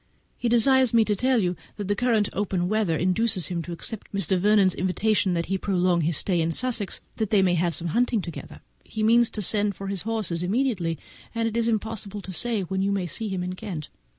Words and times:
He 0.35 0.49
desires 0.49 0.95
me 0.95 1.05
to 1.05 1.15
tell 1.15 1.37
you 1.37 1.55
that 1.77 1.87
the 1.87 1.95
present 1.95 2.27
open 2.33 2.67
weather 2.67 2.97
induces 2.97 3.45
him 3.49 3.61
to 3.61 3.71
accept 3.71 4.11
Mr. 4.11 4.39
Vernon's 4.39 4.73
invitation 4.73 5.39
to 5.39 5.57
prolong 5.59 6.01
his 6.01 6.17
stay 6.17 6.41
in 6.41 6.51
Sussex, 6.51 7.01
that 7.17 7.29
they 7.29 7.43
may 7.43 7.53
have 7.53 7.75
some 7.75 7.89
hunting 7.89 8.19
together. 8.23 8.61
He 8.83 9.03
means 9.03 9.29
to 9.29 9.43
send 9.43 9.75
for 9.75 9.89
his 9.89 10.01
horses 10.01 10.41
immediately, 10.41 10.97
and 11.35 11.47
it 11.47 11.55
is 11.55 11.67
impossible 11.67 12.23
to 12.23 12.31
say 12.33 12.61
when 12.61 12.81
you 12.81 12.91
may 12.91 13.05
see 13.05 13.29
him 13.29 13.43
in 13.43 13.53
Kent. 13.53 13.89